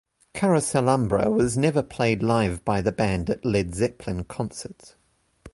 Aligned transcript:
"Carouselambra" 0.33 1.29
was 1.31 1.55
never 1.55 1.83
played 1.83 2.23
live 2.23 2.65
by 2.65 2.81
the 2.81 2.91
band 2.91 3.29
at 3.29 3.45
Led 3.45 3.75
Zeppelin 3.75 4.23
concerts. 4.23 4.95